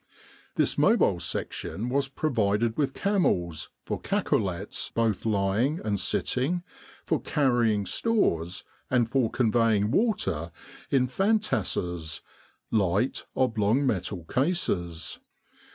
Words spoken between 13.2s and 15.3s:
oblong metal cases.